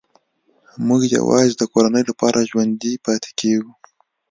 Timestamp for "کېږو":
3.39-3.71